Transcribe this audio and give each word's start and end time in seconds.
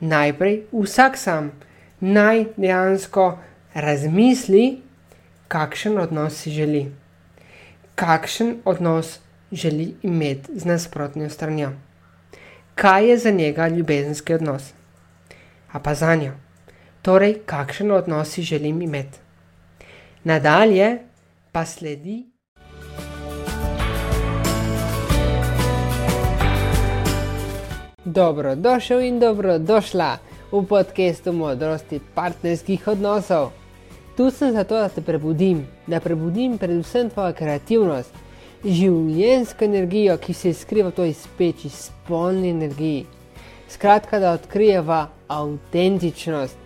najprej 0.00 0.62
vsak 0.72 1.16
sam 1.16 1.50
naj 2.00 2.44
dejansko 2.56 3.38
razmisli, 3.74 4.80
kakšen 5.48 5.98
odnos 5.98 6.34
si 6.42 6.50
želi, 6.50 6.92
kakšen 7.94 8.56
odnos 8.64 9.18
želi 9.52 9.94
imeti 10.02 10.58
z 10.58 10.64
nasprotno 10.64 11.28
stranjo. 11.30 11.72
Kaj 12.74 13.10
je 13.10 13.18
za 13.18 13.30
njega 13.30 13.68
ljubezenski 13.68 14.34
odnos? 14.34 14.72
A 15.72 15.78
pa 15.78 15.94
za 15.94 16.14
njo. 16.14 16.32
Torej, 17.02 17.34
kakšen 17.46 17.90
odnos 17.90 18.28
si 18.28 18.42
želim 18.42 18.82
imeti. 18.82 19.18
Nadalje 20.24 20.98
pa 21.52 21.64
sledi. 21.64 22.29
Dobrodošel 28.10 29.00
in 29.00 29.18
dobrodošla 29.22 30.18
v 30.50 30.66
podkastu 30.66 31.32
modrosti 31.32 32.00
partnerskih 32.14 32.88
odnosov. 32.88 33.52
Tu 34.16 34.30
sem 34.34 34.50
zato, 34.52 34.74
da 34.74 34.88
te 34.88 34.98
prebudim, 35.02 35.62
da 35.86 36.00
prebudim 36.00 36.58
predvsem 36.58 37.10
tvojo 37.10 37.36
kreativnost, 37.38 38.10
življensko 38.64 39.64
energijo, 39.64 40.16
ki 40.18 40.34
se 40.34 40.50
skriva 40.58 40.90
v 40.90 40.96
toj 40.96 41.14
speči, 41.14 41.70
spolni 41.70 42.50
energiji. 42.50 43.06
Skratka, 43.70 44.18
da 44.18 44.34
odkrijeva 44.34 45.06
avtentičnost. 45.28 46.58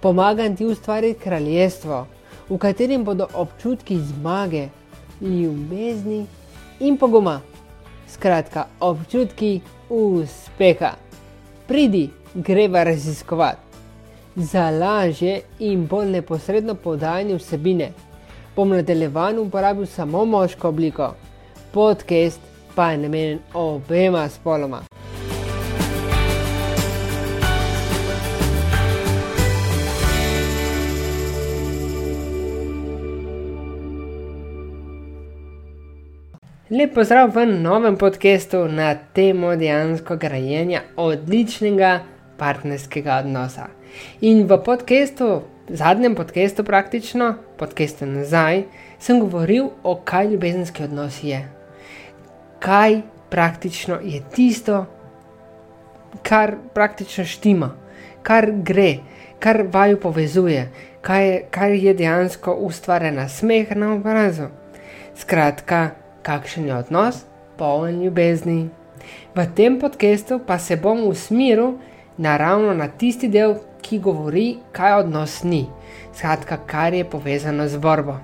Pomagam 0.00 0.54
ti 0.56 0.70
ustvariti 0.70 1.18
kraljestvo, 1.20 2.04
v 2.46 2.62
katerem 2.62 3.02
bodo 3.02 3.26
občutki 3.34 3.98
zmage, 3.98 4.68
ljubezni 5.20 6.26
in 6.78 6.94
poguma. 6.94 7.40
Skratka, 8.08 8.66
občutki 8.80 9.60
uspeha. 9.88 10.92
Pridi, 11.66 12.10
greva 12.34 12.84
raziskovati. 12.84 13.58
Za 14.36 14.70
lažje 14.70 15.40
in 15.58 15.86
bolj 15.86 16.10
neposredno 16.10 16.74
podajanje 16.74 17.34
vsebine 17.34 17.92
bom 18.56 18.68
nadaljevan 18.68 19.38
uporabil 19.38 19.86
samo 19.86 20.24
moško 20.24 20.68
obliko, 20.68 21.14
podcast 21.72 22.40
pa 22.74 22.90
je 22.90 22.98
namenjen 22.98 23.38
obema 23.54 24.28
spoloma. 24.28 24.82
Lep 36.76 36.92
pozdrav 36.92 37.30
v 37.32 37.46
novem 37.46 37.96
podkastu 37.96 38.66
na 38.68 38.92
temo 39.16 39.54
dejansko 39.56 40.16
grajenja 40.20 40.82
odličnega 41.00 42.02
partnerskega 42.36 43.16
odnosa. 43.24 43.70
In 44.20 44.44
v 44.44 44.58
podkastu, 44.60 45.46
zadnjem 45.72 46.12
podkastu 46.12 46.66
praktično, 46.68 47.30
podkastu 47.56 48.04
nazaj, 48.04 48.66
sem 49.00 49.20
govoril 49.20 49.70
o 49.82 49.96
kaj 50.04 50.28
ljubezenski 50.34 50.84
odnos 50.84 51.24
je. 51.24 51.40
Kaj 52.60 53.00
praktično 53.30 53.96
je 54.04 54.20
tisto, 54.34 54.84
kar 56.22 56.58
praktično 56.74 57.24
štima, 57.24 57.72
kar 58.22 58.52
gre, 58.52 58.98
kar 59.40 59.64
vaju 59.64 60.00
povezuje, 60.00 60.68
kaj 61.00 61.28
je, 61.28 61.44
kar 61.50 61.70
je 61.70 61.94
dejansko 61.94 62.52
ustvarjena 62.52 63.28
smeh 63.28 63.72
na 63.76 63.94
obrazu. 63.94 64.52
Skratka, 65.16 65.90
kakšen 66.26 66.66
je 66.66 66.74
odnos, 66.74 67.22
poln 67.56 68.02
ljubezni. 68.02 68.68
V 69.34 69.46
tem 69.54 69.78
podkastu 69.80 70.40
pa 70.46 70.58
se 70.58 70.76
bom 70.76 71.06
usmeril 71.08 71.76
naravno 72.18 72.74
na 72.74 72.88
tisti 72.88 73.28
del, 73.28 73.54
ki 73.82 73.98
govori, 74.02 74.46
kaj 74.74 75.00
odnos 75.04 75.42
ni, 75.44 75.66
skratka, 76.14 76.58
kar 76.66 76.94
je 76.94 77.04
povezano 77.04 77.68
z 77.68 77.78
borbo. 77.78 78.16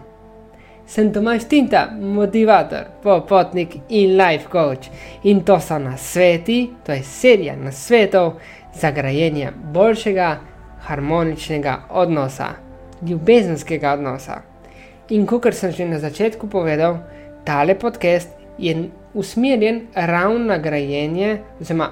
Sem 0.86 1.12
Tomaš 1.12 1.44
Tinta, 1.48 1.86
motivator, 2.00 2.88
popotnik 3.02 3.76
in 3.88 4.16
life 4.18 4.50
coach 4.52 4.90
in 5.22 5.44
to 5.44 5.60
so 5.60 5.78
na 5.78 5.96
sveti, 5.96 6.70
to 6.86 6.92
je 6.92 7.02
serija 7.02 7.54
na 7.56 7.72
svetov 7.72 8.32
za 8.74 8.90
grajenje 8.90 9.52
boljšega, 9.72 10.36
harmoničnega 10.88 11.78
odnosa, 11.90 12.48
ljubezenskega 13.08 13.92
odnosa. 13.92 14.42
In 15.08 15.26
kot 15.26 15.54
sem 15.54 15.72
že 15.72 15.86
na 15.86 15.98
začetku 15.98 16.48
povedal, 16.48 16.98
tale 17.44 17.74
podcast 17.78 18.28
je 18.58 18.88
usmerjen 19.14 19.86
ravno 19.94 20.38
na 20.38 20.58
grajenje, 20.58 21.38
oziroma 21.60 21.90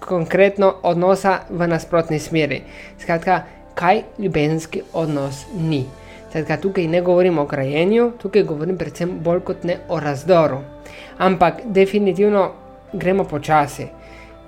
konkretno 0.00 0.74
odnosa 0.82 1.38
v 1.50 1.68
nasprotni 1.68 2.18
smeri. 2.18 2.62
Skratka, 2.98 3.42
kaj 3.74 4.02
ljubezenski 4.18 4.82
odnos 4.92 5.44
ni. 5.54 5.84
Skratka, 6.28 6.56
tukaj 6.56 6.86
ne 6.88 7.00
govorim 7.02 7.38
o 7.38 7.46
grajenju, 7.46 8.12
tukaj 8.22 8.42
govorim 8.42 8.78
predvsem 8.78 9.18
bolj 9.22 9.40
kot 9.40 9.64
ne 9.64 9.76
o 9.88 10.00
razdoru. 10.00 10.58
Ampak 11.18 11.54
definitivno 11.64 12.52
gremo 12.92 13.24
počasi. 13.24 13.86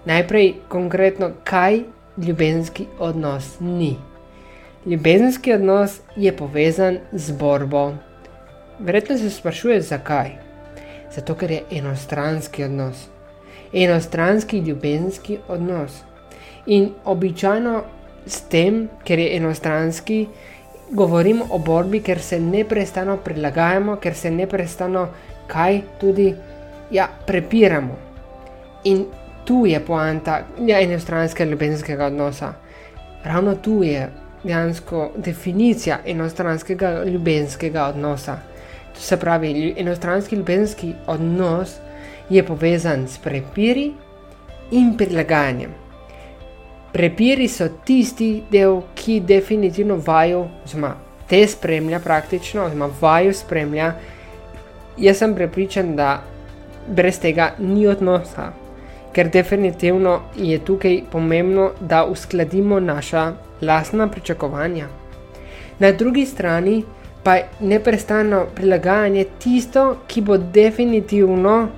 Najprej 0.04 0.54
konkretno, 0.68 1.30
kaj 1.44 1.80
ljubezenski 2.16 2.86
odnos 2.98 3.60
ni. 3.60 3.96
Ljubezenski 4.86 5.52
odnos 5.52 6.00
je 6.16 6.36
povezan 6.36 6.98
z 7.12 7.32
borbo. 7.32 7.92
Verjetno 8.82 9.18
se 9.18 9.30
sprašuješ, 9.30 9.84
zakaj. 9.84 10.30
Zato, 11.14 11.34
ker 11.34 11.50
je 11.50 11.62
enostranski 11.70 12.64
odnos, 12.64 13.06
enostranski 13.72 14.58
ljubezenski 14.58 15.38
odnos. 15.48 16.00
In 16.66 16.88
običajno 17.04 17.82
s 18.26 18.40
tem, 18.40 18.88
ker 19.04 19.18
je 19.18 19.36
enostranski, 19.36 20.26
govorimo 20.90 21.46
o 21.50 21.58
borbi, 21.58 22.00
ker 22.00 22.20
se 22.20 22.40
neustano 22.40 23.16
prilagajamo, 23.16 23.96
ker 23.96 24.14
se 24.14 24.30
neustano 24.30 25.08
kaj 25.46 25.80
tudi 26.00 26.34
ja, 26.90 27.08
prepiramo. 27.26 27.96
In 28.84 29.04
tu 29.44 29.66
je 29.66 29.80
poanta 29.80 30.40
ja, 30.58 30.80
enostranskega 30.80 31.50
ljubezenskega 31.50 32.06
odnosa. 32.06 32.52
Ravno 33.24 33.54
tu 33.54 33.82
je 33.82 34.08
dejansko 34.44 35.10
definicija 35.16 35.98
enostranskega 36.06 37.04
ljubezenskega 37.04 37.86
odnosa. 37.86 38.51
Se 38.98 39.16
pravi, 39.16 39.74
enostranski 39.76 40.36
ljubezenski 40.36 40.92
odnos 41.06 41.76
je 42.30 42.46
povezan 42.46 43.08
s 43.08 43.18
prepiri 43.18 43.92
in 44.70 44.96
prilagajanjem. 44.96 45.74
Prepiri 46.92 47.48
so 47.48 47.68
tisti 47.84 48.42
del, 48.50 48.82
ki 48.94 49.20
definitivno 49.20 49.96
vaju, 50.06 50.46
oziroma 50.64 50.94
te 51.28 51.46
spremlja 51.48 52.00
praktično, 52.00 52.66
oziroma 52.66 52.90
vaju 53.00 53.34
spremlja. 53.34 53.92
Jaz 54.98 55.18
sem 55.18 55.34
prepričan, 55.34 55.96
da 55.96 56.22
brez 56.88 57.20
tega 57.20 57.52
ni 57.58 57.86
odnosa, 57.86 58.50
ker 59.12 59.30
definitivno 59.30 60.20
je 60.36 60.58
tukaj 60.58 61.00
pomembno, 61.12 61.70
da 61.80 62.04
uskladimo 62.04 62.80
naša 62.80 63.32
lastna 63.62 64.08
pričakovanja. 64.08 64.86
Na 65.78 65.92
drugi 65.92 66.26
strani 66.26 66.82
pa 67.22 67.34
je 67.36 67.44
neprestano 67.60 68.46
prilagajanje 68.54 69.24
tisto, 69.38 69.96
ki 70.06 70.20
bo 70.20 70.36
definitivno, 70.38 71.68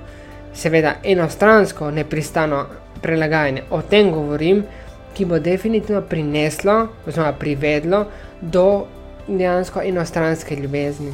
seveda 0.53 0.95
enostransko, 1.03 1.91
neprestano 1.91 2.65
prilagajanje. 3.01 3.63
O 3.69 3.81
tem 3.81 4.11
govorim, 4.11 4.63
ki 5.13 5.25
bo 5.25 5.39
definitivno 5.39 6.01
prineslo, 6.01 6.87
oziroma 7.07 7.33
privedlo 7.39 8.05
do 8.41 8.85
dejansko 9.27 9.81
enostranske 9.81 10.55
ljubezni. 10.55 11.13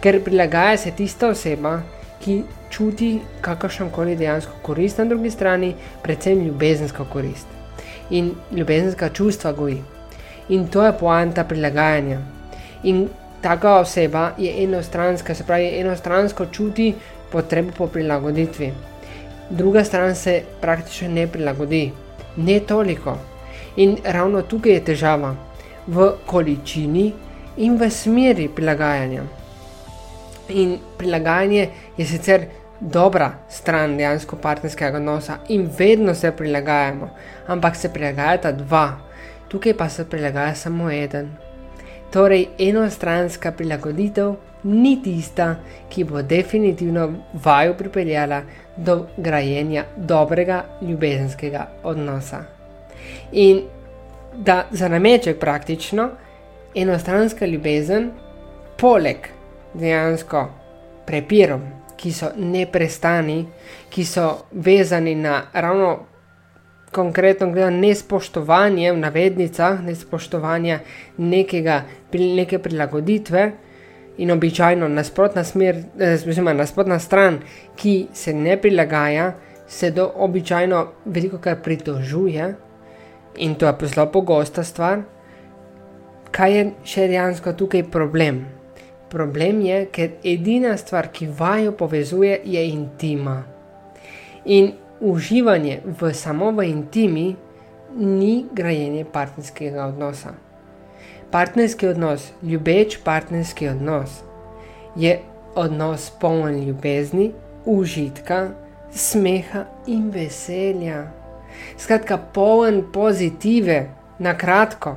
Ker 0.00 0.20
prilagaja 0.24 0.76
se 0.76 0.90
tista 0.96 1.28
oseba, 1.28 1.80
ki 2.20 2.42
čuti 2.70 3.18
kakršno 3.40 3.88
koli 3.94 4.16
dejansko 4.16 4.52
korist 4.62 4.98
na 4.98 5.04
drugi 5.04 5.30
strani, 5.30 5.74
predvsem 6.02 6.44
ljubezensko 6.46 7.06
korist. 7.12 7.46
In 8.10 8.34
ljubezenska 8.52 9.08
čustva 9.08 9.52
goji. 9.52 9.82
In 10.48 10.68
to 10.68 10.84
je 10.86 10.92
poanta 11.00 11.44
prilagajanja. 11.44 12.18
In 12.82 13.08
taka 13.42 13.78
oseba 13.78 14.30
je 14.38 14.64
enostranska, 14.64 15.34
se 15.34 15.44
pravi, 15.44 15.80
enostransko 15.80 16.46
čuti 16.46 16.94
potrebo 17.32 17.72
po 17.78 17.86
prilagoditvi. 17.86 18.72
Druga 19.50 19.84
stran 19.84 20.14
se 20.14 20.42
praktično 20.60 21.08
ne 21.08 21.26
prilagodi, 21.26 21.92
ne 22.36 22.60
toliko. 22.60 23.16
In 23.76 23.96
ravno 24.04 24.42
tukaj 24.42 24.72
je 24.72 24.84
težava 24.84 25.34
v 25.86 26.12
količini 26.26 27.12
in 27.56 27.76
v 27.78 27.90
smeri 27.90 28.48
prilagajanja. 28.48 29.22
In 30.48 30.78
prilagajanje 30.98 31.68
je 31.96 32.06
sicer 32.06 32.46
dobra 32.80 33.32
stran 33.50 33.96
dejansko 33.96 34.36
partnerskega 34.36 34.96
odnosa 34.96 35.38
in 35.48 35.70
vedno 35.78 36.14
se 36.14 36.32
prilagajamo, 36.32 37.10
ampak 37.46 37.76
se 37.76 37.92
prilagajata 37.92 38.52
dva, 38.52 38.98
tukaj 39.48 39.74
pa 39.74 39.88
se 39.88 40.04
prilagaja 40.04 40.54
samo 40.54 40.90
eden. 40.90 41.47
Torej, 42.12 42.48
enostranska 42.58 43.52
prilagoditev 43.52 44.34
ni 44.64 45.02
tista, 45.02 45.54
ki 45.88 46.04
bo 46.04 46.22
definitivno 46.22 47.12
vaju 47.44 47.74
pripeljala 47.78 48.42
do 48.76 49.06
grajenja 49.16 49.84
dobrega 49.96 50.64
ljubezenskega 50.82 51.66
odnosa. 51.82 52.44
In 53.32 53.62
da 54.36 54.66
za 54.70 54.88
nameček 54.88 55.38
praktično 55.38 56.08
enostranska 56.74 57.46
ljubezen, 57.46 58.10
poleg 58.76 59.16
dejansko 59.74 60.48
prepirov, 61.06 61.60
ki 61.96 62.12
so 62.12 62.30
neprestani, 62.36 63.46
ki 63.90 64.04
so 64.04 64.28
vezani 64.52 65.14
na 65.14 65.42
ravno 65.52 65.98
konkretno 66.92 67.50
gledano 67.52 67.76
nespoštovanje 67.80 68.92
v 68.92 68.98
navednicah, 68.98 69.82
nespoštovanje 69.84 70.78
nekega, 71.18 71.82
neke 72.12 72.58
prilagoditve 72.58 73.52
in 74.18 74.30
običajno 74.30 74.88
nasprotna 74.88 75.44
smer, 75.44 75.82
oziroma 76.14 76.52
nasprotna 76.52 76.98
stran, 76.98 77.38
ki 77.76 78.08
se 78.12 78.34
ne 78.34 78.56
prilagaja, 78.60 79.32
se 79.68 79.90
do 79.90 80.10
običajno 80.16 80.86
veliko 81.04 81.38
kar 81.38 81.62
pritožuje 81.62 82.54
in 83.36 83.54
to 83.54 83.66
je 83.66 83.88
zelo 83.88 84.06
pogosta 84.12 84.64
stvar. 84.64 85.02
Kaj 86.30 86.56
je 86.56 86.64
še 86.84 87.06
dejansko 87.08 87.52
tukaj 87.52 87.84
problem? 87.90 88.46
Problem 89.08 89.60
je, 89.64 89.86
ker 89.92 90.10
edina 90.24 90.76
stvar, 90.76 91.08
ki 91.12 91.30
vaju 91.38 91.72
povezuje, 91.72 92.40
je 92.44 92.66
intima. 92.68 93.42
In 94.44 94.72
uživanje 95.00 95.80
v 96.00 96.12
samo 96.14 96.50
v 96.50 96.68
intimi 96.68 97.36
ni 97.96 98.46
grajenje 98.52 99.04
partnerskega 99.04 99.86
odnosa. 99.86 100.34
Partnerski 101.30 101.86
odnos, 101.86 102.32
ljubeč 102.42 102.98
partnerski 103.04 103.68
odnos, 103.68 104.22
je 104.96 105.18
odnos 105.54 106.10
poln 106.20 106.64
ljubezni, 106.64 107.32
užitka, 107.64 108.48
smeha 108.92 109.64
in 109.86 110.10
veselja. 110.10 111.10
Skratka, 111.76 112.16
poln 112.16 112.82
pozitive, 112.92 113.88
na 114.18 114.34
kratko. 114.38 114.96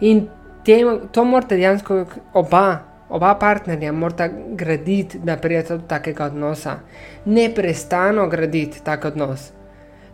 In 0.00 0.28
tem, 0.64 1.08
to 1.12 1.24
morate 1.24 1.56
dejansko 1.56 2.04
oba 2.34 2.89
oba 3.10 3.34
partnerja 3.34 3.92
morata 3.92 4.28
graditi, 4.52 5.18
da 5.18 5.36
pridete 5.36 5.76
do 5.76 5.86
takega 5.88 6.24
odnosa, 6.24 6.78
ne 7.24 7.50
prestano 7.54 8.28
graditi 8.28 8.80
tak 8.84 9.04
odnos. 9.04 9.50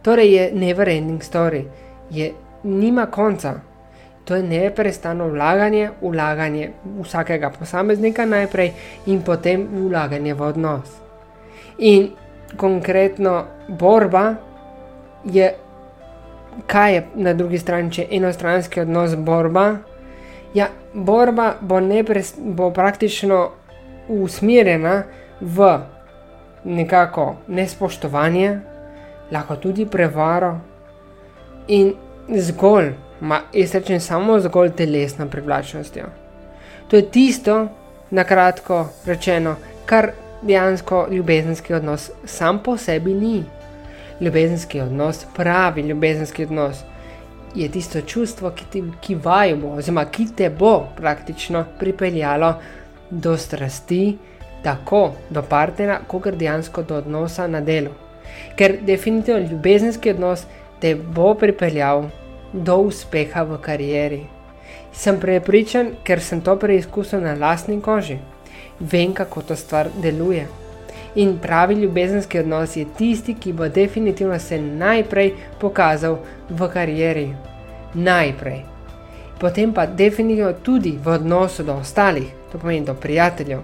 Torej 0.02 0.32
je 0.32 0.50
never 0.54 0.88
ending 0.88 1.22
story, 1.22 1.64
je 2.10 2.32
nima 2.62 3.06
konca. 3.06 3.54
To 4.24 4.36
je 4.36 4.42
neprestano 4.42 5.28
vlaganje, 5.28 5.90
vlaganje 6.02 6.70
vsakega 7.02 7.50
posameznika 7.50 8.24
najprej 8.26 8.72
in 9.06 9.22
potem 9.22 9.68
vlaganje 9.88 10.34
v 10.34 10.42
odnos. 10.42 10.96
In 11.78 12.10
konkretno 12.56 13.44
borba 13.68 14.34
je, 15.24 15.54
kaj 16.66 16.94
je 16.94 17.06
na 17.14 17.32
drugi 17.32 17.58
strani, 17.58 17.90
če 17.90 18.06
enostranski 18.10 18.80
odnos 18.80 19.14
borba. 19.16 19.76
Ja, 20.56 20.70
borba 20.94 21.50
bo, 21.60 21.80
nepres, 21.80 22.32
bo 22.38 22.70
praktično 22.72 23.50
usmerjena 24.08 25.02
v 25.40 25.66
nekako 26.64 27.26
nespoštovanje, 27.48 28.54
lahko 29.32 29.56
tudi 29.60 29.84
prevaro 29.86 30.54
in 31.68 31.92
zgolj, 32.28 32.94
ma, 33.20 33.42
jaz 33.52 33.74
rečem 33.74 34.00
samo 34.00 34.38
zgolj 34.40 34.72
telesno 34.78 35.28
privlačnostjo. 35.28 36.08
To 36.88 36.96
je 36.96 37.10
tisto, 37.10 37.58
na 38.10 38.24
kratko 38.24 38.86
rečeno, 39.06 39.56
kar 39.86 40.10
dejansko 40.42 41.06
ljubezenski 41.10 41.74
odnos 41.74 42.10
sam 42.24 42.62
po 42.62 42.76
sebi 42.76 43.14
ni. 43.14 43.44
Ljubezenski 44.20 44.80
odnos, 44.80 45.26
pravi 45.36 45.82
ljubezenski 45.82 46.44
odnos 46.44 46.84
je 47.54 47.68
tisto 47.68 48.00
čustvo, 48.00 48.50
ki, 48.50 48.64
ti, 48.70 48.82
ki 49.00 49.14
vaju 49.14 49.56
bo, 49.56 49.74
oziroma 49.78 50.04
ki 50.04 50.26
te 50.36 50.50
bo 50.50 50.88
praktično 50.96 51.64
pripeljalo 51.78 52.54
do 53.10 53.36
strasti, 53.36 54.16
tako 54.62 55.12
do 55.30 55.42
partnera, 55.42 56.00
kot 56.08 56.28
dejansko 56.34 56.82
do 56.82 56.96
odnosa 56.96 57.46
na 57.46 57.60
delu. 57.60 57.90
Ker 58.56 58.78
definitivno 58.82 59.48
ljubezenski 59.50 60.10
odnos 60.10 60.44
te 60.80 60.94
bo 60.94 61.34
pripeljal 61.34 62.08
do 62.52 62.76
uspeha 62.76 63.42
v 63.42 63.58
karieri. 63.62 64.20
Sem 64.92 65.20
prepričan, 65.20 65.92
ker 66.04 66.20
sem 66.20 66.40
to 66.40 66.56
preizkusil 66.58 67.20
na 67.20 67.34
lastni 67.34 67.80
koži. 67.80 68.18
Vem, 68.80 69.12
kako 69.14 69.42
to 69.42 69.56
stvar 69.56 69.88
deluje. 70.02 70.46
In 71.16 71.38
pravi 71.38 71.74
ljubezenski 71.74 72.38
odnos 72.38 72.76
je 72.76 72.84
tisti, 72.98 73.34
ki 73.34 73.52
bo 73.52 73.68
definitivno 73.68 74.38
se 74.38 74.58
najprej 74.60 75.32
pokazal 75.60 76.18
v 76.50 76.68
karieri. 76.72 77.34
Najprej. 77.94 78.62
Potem 79.40 79.72
pa 79.72 79.86
definitivno 79.86 80.52
tudi 80.52 80.98
v 81.04 81.08
odnosu 81.08 81.64
do 81.64 81.74
ostalih, 81.74 82.28
to 82.52 82.58
pomeni 82.58 82.86
do 82.86 82.94
prijateljev, 82.94 83.60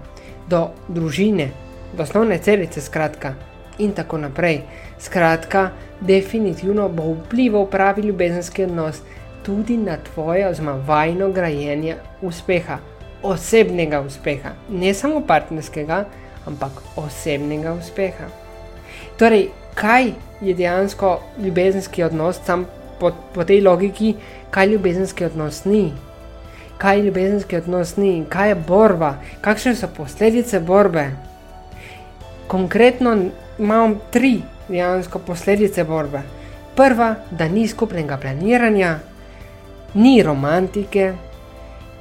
do 0.48 0.68
družine, 0.88 1.50
do 1.96 2.02
osnovne 2.02 2.38
celice, 2.38 2.80
skratka, 2.80 3.34
in 3.78 3.92
tako 3.92 4.18
naprej. 4.18 4.62
Skratka, 4.98 5.70
definitivno 6.00 6.88
bo 6.88 7.12
vplival 7.12 7.66
pravi 7.66 8.02
ljubezenski 8.02 8.64
odnos 8.64 9.02
tudi 9.42 9.76
na 9.76 9.96
tvoje, 9.96 10.48
oziroma 10.48 10.72
vajno 10.86 11.30
grajenje 11.32 11.96
uspeha, 12.22 12.78
osebnega 13.22 14.00
uspeha, 14.00 14.50
ne 14.70 14.94
samo 14.94 15.20
partnerskega 15.26 16.04
ampak 16.46 16.82
osebnega 16.96 17.72
uspeha. 17.72 18.28
Torej, 19.18 19.48
kaj 19.74 20.12
je 20.40 20.54
dejansko 20.54 21.20
ljubezenski 21.38 22.02
odnos, 22.02 22.40
sam 22.44 22.66
po, 23.00 23.12
po 23.34 23.44
tej 23.44 23.60
logiki, 23.60 24.14
kaj 24.50 24.66
ljubezenski 24.66 25.24
odnos 25.24 25.64
ni? 25.64 25.92
Kaj 26.78 27.00
ljubezenski 27.00 27.56
odnos 27.56 27.96
ni, 27.96 28.24
kaj 28.28 28.48
je 28.48 28.54
borba, 28.54 29.14
kakšne 29.40 29.74
so 29.76 29.88
posledice 29.96 30.60
borbe. 30.60 31.10
Konkretno 32.46 33.16
imam 33.58 34.00
tri 34.10 34.40
dejansko 34.68 35.18
posledice 35.18 35.84
borbe. 35.84 36.22
Prva, 36.76 37.14
da 37.30 37.48
ni 37.48 37.68
skupnega 37.68 38.16
planiranja, 38.16 38.98
ni 39.94 40.22
romantike 40.22 41.12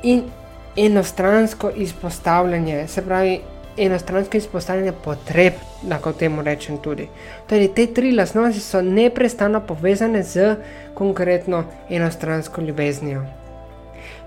in 0.04 0.24
enostransko 0.76 1.72
izpostavljanje, 1.76 2.88
se 2.88 3.02
pravi, 3.02 3.40
enostransko 3.78 4.38
izpostavljanje 4.38 4.92
potreb, 5.04 5.54
lahko 5.90 6.14
temu 6.14 6.42
rečem 6.42 6.78
tudi. 6.78 7.08
Torej, 7.50 7.74
te 7.76 7.88
tri 7.88 8.12
lasnosti 8.16 8.60
so 8.60 8.82
neprestano 8.82 9.62
povezane 9.68 10.24
z 10.24 10.56
konkretno 10.94 11.64
enostransko 11.90 12.62
ljubeznijo. 12.62 13.24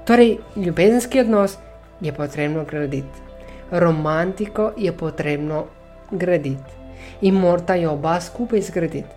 Torej, 0.05 0.39
ljubezenski 0.57 1.21
odnos 1.21 1.59
je 2.01 2.13
potrebno 2.13 2.65
graditi, 2.65 3.23
romantiko 3.71 4.73
je 4.77 4.93
potrebno 4.93 5.65
graditi 6.11 6.85
in 7.21 7.35
morata 7.35 7.75
jo 7.75 7.93
oba 7.93 8.21
skupaj 8.21 8.61
zgraditi. 8.61 9.09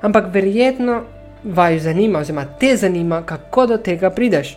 Ampak 0.00 0.24
verjetno 0.34 1.02
vaju 1.44 1.80
zanima, 1.80 2.18
oziroma 2.18 2.44
te 2.60 2.76
zanima, 2.76 3.22
kako 3.22 3.66
do 3.66 3.76
tega 3.76 4.10
prideš, 4.10 4.56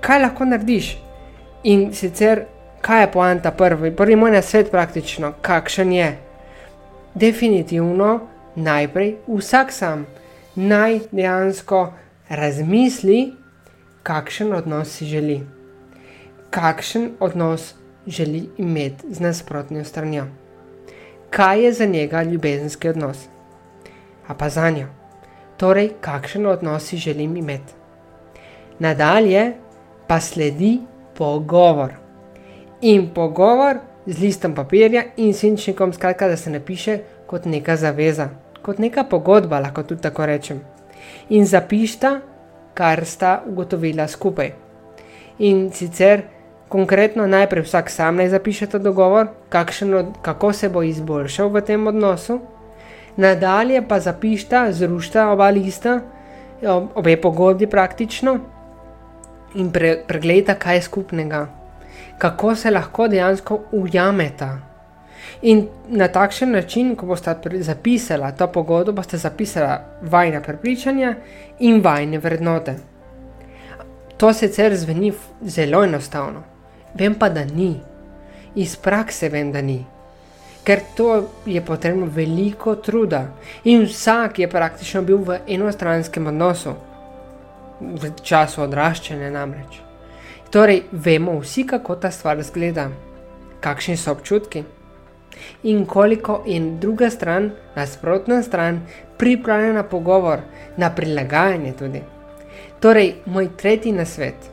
kaj 0.00 0.22
lahko 0.22 0.44
narediš. 0.44 0.96
In 1.62 1.92
sicer 1.94 2.44
kaj 2.88 3.02
je 3.02 3.10
poanta 3.12 3.50
prvi, 3.50 3.90
prvi 3.96 4.16
moj 4.16 4.30
nasvet 4.30 4.70
praktično, 4.70 5.32
kakšen 5.42 5.90
je. 5.92 6.06
Definitivno 7.14 8.20
najprej 8.54 9.16
vsak 9.28 9.72
sam 9.72 10.06
naj 10.54 11.00
dejansko 11.12 11.92
razmisli, 12.28 13.34
kakšen 14.02 14.54
odnos 14.56 14.88
si 14.88 15.04
želi. 15.04 15.36
Kakšen 16.50 17.10
odnos 17.20 17.74
želi 18.06 18.48
imeti 18.56 19.12
z 19.14 19.20
nasprotno 19.20 19.84
stranjo. 19.84 20.24
Kaj 21.30 21.64
je 21.64 21.72
za 21.72 21.84
njega 21.84 22.22
ljubezenski 22.22 22.88
odnos? 22.88 23.28
A 24.28 24.34
pa 24.34 24.48
za 24.48 24.70
njo. 24.70 24.86
Torej, 25.56 25.92
kakšen 26.00 26.46
odnos 26.46 26.88
si 26.88 26.96
želim 26.96 27.36
imeti. 27.36 27.72
Nadalje 28.78 29.52
pa 30.06 30.20
sledi 30.20 30.78
pogovor 31.16 32.07
in 32.80 33.08
pogovor 33.14 33.80
z 34.06 34.18
listom 34.18 34.54
papirja 34.54 35.02
in 35.16 35.34
svinčnikom, 35.34 35.92
skratka, 35.92 36.28
da 36.28 36.36
se 36.36 36.50
napiše 36.50 36.98
kot 37.26 37.44
neka 37.44 37.76
zaveza, 37.76 38.28
kot 38.62 38.78
neka 38.78 39.04
pogodba, 39.04 39.60
lahko 39.60 39.82
tudi 39.82 40.02
tako 40.02 40.26
rečem. 40.26 40.60
In 41.28 41.46
zapišta, 41.46 42.20
kar 42.74 43.04
sta 43.04 43.42
ugotovila 43.46 44.08
skupaj. 44.08 44.52
In 45.38 45.70
sicer 45.72 46.22
konkretno 46.68 47.26
najprej 47.26 47.62
vsak 47.62 47.90
sam 47.90 48.16
naj 48.16 48.28
zapiše 48.28 48.66
ta 48.66 48.78
dogovor, 48.78 49.28
kakšen, 49.48 50.12
kako 50.22 50.52
se 50.52 50.68
bo 50.68 50.82
izboljšal 50.82 51.48
v 51.48 51.60
tem 51.60 51.86
odnosu, 51.86 52.40
nadalje 53.16 53.82
pa 53.88 54.00
zapišta, 54.00 54.72
zrušta 54.72 55.28
oba 55.32 55.50
lista, 55.50 56.00
obe 56.94 57.16
pogodbi 57.16 57.66
praktično 57.66 58.38
in 59.54 59.72
pre, 59.72 59.96
pregledata, 60.06 60.58
kaj 60.58 60.76
je 60.76 60.82
skupnega 60.82 61.57
kako 62.18 62.54
se 62.54 62.70
lahko 62.70 63.08
dejansko 63.08 63.60
ujameta. 63.72 64.58
In 65.42 65.66
na 65.88 66.08
takšen 66.08 66.50
način, 66.50 66.96
ko 66.96 67.06
boste 67.06 67.34
zapisali 67.60 68.32
to 68.38 68.46
pogodbo, 68.52 68.92
boste 68.92 69.16
zapisali 69.16 69.78
vajna 70.02 70.40
prepričanja 70.40 71.14
in 71.58 71.80
vajne 71.82 72.18
vrednote. 72.18 72.74
To 74.16 74.32
sicer 74.32 74.76
zveni 74.76 75.12
zelo 75.42 75.84
enostavno, 75.84 76.42
vem 76.94 77.14
pa, 77.14 77.28
da 77.28 77.44
ni. 77.44 77.80
Iz 78.54 78.76
prakse 78.76 79.28
vem, 79.28 79.52
da 79.52 79.62
ni. 79.62 79.84
Ker 80.64 80.80
to 80.96 81.28
je 81.46 81.64
potrebno 81.64 82.06
veliko 82.06 82.74
truda 82.74 83.26
in 83.64 83.86
vsak 83.86 84.38
je 84.38 84.50
praktično 84.50 85.02
bil 85.02 85.16
v 85.16 85.38
enostranskem 85.46 86.26
odnosu, 86.26 86.74
v 87.80 88.10
času 88.22 88.62
odraščanja 88.62 89.30
namreč. 89.30 89.87
Torej, 90.50 90.82
vemo 90.92 91.38
vsi, 91.40 91.66
kako 91.66 91.96
ta 91.96 92.10
stvar 92.10 92.42
zgleda, 92.42 92.88
kakšni 93.60 93.96
so 93.96 94.12
občutki 94.12 94.64
in 95.62 95.84
koliko 95.86 96.42
je 96.46 96.60
druga 96.80 97.10
stran, 97.10 97.50
nasprotna 97.76 98.42
stran, 98.42 98.80
pripravljena 99.18 99.72
na 99.72 99.82
pogovor, 99.82 100.40
na 100.76 100.90
prilagajanje 100.90 101.72
tudi. 101.78 102.02
Torej, 102.80 103.14
moj 103.26 103.48
tretji 103.56 103.92
nasvet 103.92 104.50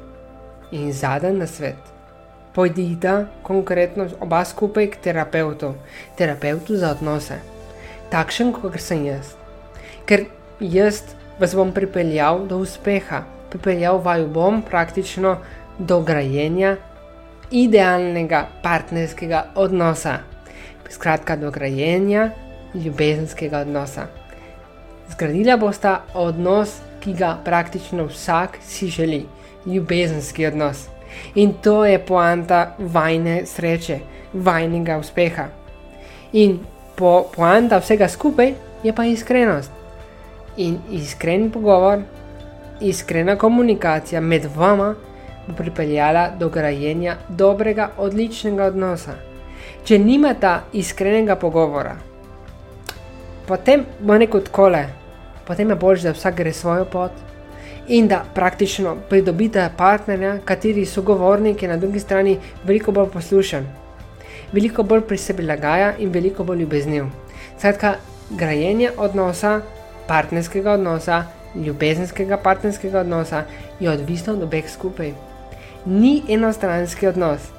in 0.72 0.94
zadnji 0.94 1.32
nasvet. 1.40 1.76
Pojdite 2.54 3.26
konkretno 3.44 4.08
oba 4.20 4.46
skupaj 4.46 4.88
k 4.92 4.98
terapeutu, 5.02 5.74
terapeutu 6.18 6.76
za 6.76 6.92
odnose, 6.92 7.40
takšen 8.12 8.54
kot 8.54 8.80
sem 8.80 9.06
jaz. 9.06 9.36
Ker 10.06 10.26
jaz 10.60 11.04
vas 11.40 11.56
bom 11.56 11.72
pripeljal 11.72 12.48
do 12.48 12.58
uspeha, 12.58 13.24
pripeljal 13.50 14.02
vaju 14.04 14.28
bom 14.28 14.62
praktično 14.62 15.38
do 15.80 16.02
grajenja 16.02 16.76
idealnega 17.52 18.48
partnerskega 18.64 19.46
odnosa 19.56 20.20
skratka 20.90 21.36
do 21.36 21.52
grajenja 21.52 22.30
ljubezenskega 22.74 23.60
odnosa. 23.60 24.08
Zgradila 25.12 25.58
bosta 25.58 26.02
odnos, 26.14 26.80
ki 27.00 27.14
ga 27.14 27.36
praktično 27.44 28.08
vsak 28.10 28.58
si 28.64 28.88
želi, 28.88 29.26
ljubezenski 29.66 30.46
odnos. 30.46 30.88
In 31.36 31.54
to 31.64 31.86
je 31.86 32.00
poanta 32.06 32.76
vajne 32.80 33.46
sreče, 33.46 34.00
vajnega 34.34 34.98
uspeha. 34.98 35.46
In 36.34 36.60
po, 36.96 37.28
poanta 37.36 37.78
vsega 37.80 38.08
skupaj 38.08 38.54
je 38.84 38.94
pa 38.96 39.06
iskrenost. 39.06 39.72
In 40.58 40.80
iskren 40.92 41.52
pogovor, 41.52 42.02
iskrena 42.82 43.36
komunikacija 43.36 44.22
med 44.22 44.48
vama 44.56 44.96
bo 45.48 45.54
pripeljala 45.54 46.30
do 46.40 46.50
grajenja 46.50 47.18
dobrega, 47.30 47.92
odličnega 47.98 48.66
odnosa 48.74 49.16
če 49.86 50.00
nimata 50.02 50.64
iskrenega 50.74 51.36
pogovora, 51.38 51.94
potem 53.46 53.84
bo 54.02 54.18
neko 54.18 54.42
kole, 54.52 54.82
potem 55.46 55.70
je 55.70 55.78
bolje, 55.78 56.08
da 56.08 56.16
vsak 56.16 56.40
gre 56.40 56.54
svojo 56.54 56.88
pot 56.90 57.22
in 57.88 58.08
da 58.10 58.24
praktično 58.34 58.96
pridobite 59.10 59.68
partnerja, 59.78 60.40
kateri 60.46 60.88
so 60.90 61.04
govorniki 61.06 61.70
na 61.70 61.78
drugi 61.78 62.02
strani 62.02 62.40
veliko 62.66 62.92
bolj 62.92 63.12
poslušen, 63.14 63.68
veliko 64.54 64.84
bolj 64.84 65.06
pri 65.06 65.22
sebi 65.22 65.46
lagaja 65.46 65.94
in 66.02 66.10
veliko 66.10 66.44
bolj 66.44 66.66
ljubezniv. 66.66 67.06
Skratka, 67.60 67.96
grajenje 68.30 68.90
odnosa, 68.98 69.60
partnerskega 70.08 70.74
odnosa, 70.80 71.22
ljubezenskega 71.56 72.42
partnerskega 72.42 73.06
odnosa 73.06 73.46
je 73.80 73.90
odvisno 73.90 74.34
od 74.34 74.50
obeh 74.50 74.66
skupaj. 74.70 75.14
Ni 75.86 76.24
enostranski 76.30 77.08
odnos 77.08 77.56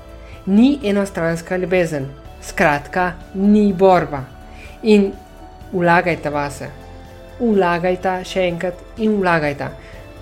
ni 0.47 0.78
enostranska 0.83 1.56
ljubezen, 1.56 2.06
skratka, 2.42 3.12
ni 3.35 3.73
borba. 3.73 4.23
In 4.83 5.12
vlagajte 5.73 6.30
vase, 6.30 6.68
vlagajte 7.40 8.21
še 8.25 8.47
enkrat 8.47 9.00
in 9.02 9.18
vlagajte. 9.21 9.68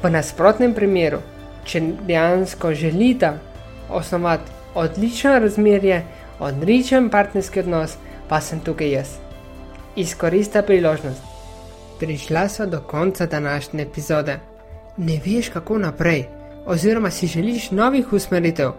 V 0.02 0.10
nasprotnem 0.12 0.74
primeru, 0.76 1.20
če 1.64 1.80
dejansko 2.08 2.72
želite 2.74 3.34
osnovati 3.88 4.52
odlično 4.74 5.38
razmerje, 5.38 6.02
odličen 6.40 7.10
partnerski 7.10 7.60
odnos, 7.60 7.96
pa 8.28 8.40
sem 8.40 8.60
tukaj 8.60 8.90
jaz. 8.90 9.14
Izkorista 9.96 10.62
priložnost. 10.62 11.22
Prišla 12.00 12.48
so 12.48 12.66
do 12.66 12.80
konca 12.80 13.26
današnje 13.26 13.82
epizode. 13.82 14.38
Ne 14.96 15.20
veš, 15.24 15.48
kako 15.48 15.78
naprej, 15.78 16.24
oziroma 16.66 17.10
si 17.10 17.26
želiš 17.26 17.70
novih 17.70 18.12
usmeritev 18.12 18.72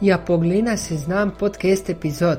ja 0.00 0.18
pogleda 0.18 0.76
seznam 0.76 1.30
podcast 1.38 1.90
epizod. 1.90 2.38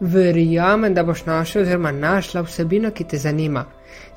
Verjamem, 0.00 0.94
da 0.94 1.02
boš 1.02 1.24
našel 1.24 1.62
oziroma 1.62 1.92
našla 1.92 2.42
vsebino, 2.42 2.90
ki 2.90 3.04
te 3.04 3.18
zanima. 3.18 3.64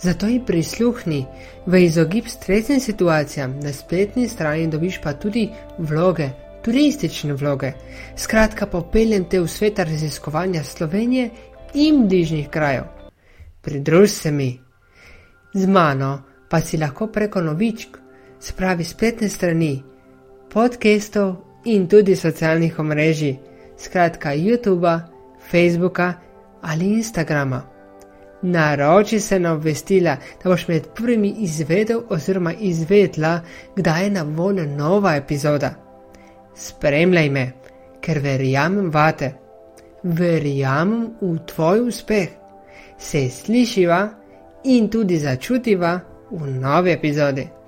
Zato 0.01 0.27
ji 0.27 0.41
prisluhni 0.45 1.25
v 1.65 1.83
izogib 1.85 2.27
stresnim 2.27 2.79
situacijam, 2.79 3.59
na 3.63 3.73
spletni 3.73 4.27
strani 4.27 4.67
dobiš 4.67 4.99
pa 5.03 5.13
tudi 5.13 5.49
vloge, 5.77 6.29
turistične 6.63 7.33
vloge. 7.33 7.71
Skratka, 8.17 8.65
popeljem 8.65 9.25
te 9.29 9.39
v 9.39 9.47
svet 9.47 9.79
raziskovanja 9.79 10.63
Slovenije 10.63 11.29
in 11.73 12.07
bližnjih 12.07 12.49
krajev. 12.49 12.83
Pridruž 13.61 14.09
se 14.09 14.31
mi. 14.31 14.59
Z 15.53 15.67
mano 15.67 16.21
pa 16.49 16.61
si 16.61 16.77
lahko 16.77 17.07
preko 17.07 17.41
novičk, 17.41 17.97
spravi 18.39 18.83
spletne 18.83 19.29
strani, 19.29 19.83
podcastov 20.49 21.35
in 21.65 21.87
tudi 21.87 22.15
socialnih 22.15 22.79
omrežij, 22.79 23.37
skratka 23.77 24.33
YouTube, 24.35 24.99
Facebooka 25.51 26.13
ali 26.61 26.85
Instagrama. 26.85 27.61
Naroči 28.41 29.19
se 29.19 29.39
na 29.39 29.53
obvestila, 29.53 30.17
da 30.43 30.49
boš 30.49 30.67
med 30.67 30.87
prvimi 30.95 31.35
izvedel 31.39 32.01
oziroma 32.09 32.53
izvedla, 32.53 33.41
kdaj 33.75 34.03
je 34.03 34.09
na 34.09 34.23
voljo 34.23 34.65
nova 34.65 35.15
epizoda. 35.15 35.73
Spremljaj 36.55 37.29
me, 37.29 37.51
ker 38.01 38.19
verjamem 38.19 38.89
vate, 38.91 39.33
verjamem 40.03 41.13
v 41.21 41.37
tvoj 41.45 41.81
uspeh. 41.87 42.29
Se 42.97 43.29
slišiva 43.29 44.09
in 44.63 44.89
tudi 44.89 45.17
začutiva 45.17 45.99
v 46.31 46.47
novi 46.59 46.91
epizodi. 46.91 47.58